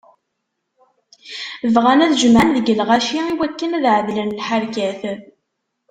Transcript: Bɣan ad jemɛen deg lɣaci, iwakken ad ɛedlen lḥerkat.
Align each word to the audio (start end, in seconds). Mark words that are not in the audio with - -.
Bɣan 1.75 2.03
ad 2.05 2.13
jemɛen 2.21 2.49
deg 2.55 2.67
lɣaci, 2.79 3.19
iwakken 3.31 3.75
ad 3.77 3.85
ɛedlen 3.95 4.35
lḥerkat. 4.39 5.01